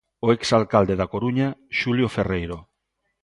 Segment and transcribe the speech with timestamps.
[0.25, 1.49] O ex alcalde da Coruña,
[1.79, 2.57] Xulio Ferreiro.